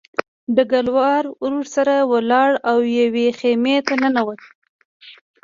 ډګروال 0.55 1.25
ورسره 1.45 1.95
لاړ 2.31 2.51
او 2.69 2.77
یوې 2.99 3.27
خیمې 3.39 3.77
ته 3.87 3.93
ننوت 4.01 4.41